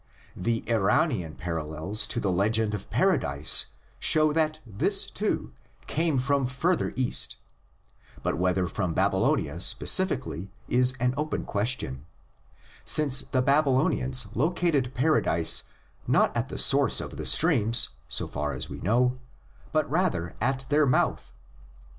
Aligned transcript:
The 0.35 0.63
Eranian 0.65 1.35
paral 1.35 1.67
lels 1.67 2.07
to 2.07 2.19
the 2.19 2.31
legend 2.31 2.73
of 2.73 2.89
Paradise 2.89 3.67
show 3.99 4.33
that 4.33 4.59
this, 4.65 5.05
too, 5.05 5.53
came 5.85 6.17
from 6.17 6.47
further 6.47 6.91
East, 6.95 7.37
but 8.23 8.35
whether 8.39 8.65
from 8.65 8.95
Babylonia 8.95 9.59
specifically 9.59 10.49
is 10.67 10.93
an 10.99 11.13
open 11.17 11.45
question, 11.45 12.07
since 12.83 13.21
the 13.21 13.43
Babylo 13.43 13.89
nians 13.89 14.25
located 14.35 14.95
Paradise 14.95 15.65
not 16.07 16.35
at 16.35 16.49
the 16.49 16.57
source 16.57 16.99
of 16.99 17.17
the 17.17 17.27
streams, 17.27 17.89
so 18.09 18.27
far 18.27 18.53
as 18.55 18.67
we 18.71 18.79
know, 18.79 19.19
but 19.71 19.87
rather 19.87 20.35
at 20.41 20.65
their 20.69 20.87
mouth. 20.87 21.31